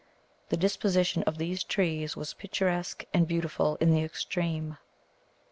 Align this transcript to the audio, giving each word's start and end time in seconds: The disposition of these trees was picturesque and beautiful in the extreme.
The 0.49 0.57
disposition 0.57 1.21
of 1.27 1.37
these 1.37 1.63
trees 1.63 2.17
was 2.17 2.33
picturesque 2.33 3.05
and 3.13 3.27
beautiful 3.27 3.75
in 3.75 3.93
the 3.93 4.01
extreme. 4.01 4.79